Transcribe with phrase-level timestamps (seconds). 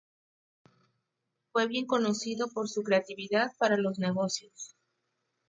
[1.53, 4.75] Fue bien conocido por su creatividad para los negocios.